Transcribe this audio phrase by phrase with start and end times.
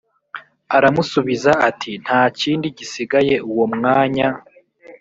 [0.77, 4.27] aramusubiza ati nta kindi gisigaye uwo mwanya